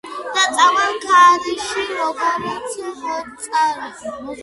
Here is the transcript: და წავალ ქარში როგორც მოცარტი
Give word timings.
და 0.37 0.45
წავალ 0.59 0.95
ქარში 1.03 1.85
როგორც 1.91 2.75
მოცარტი 3.05 4.37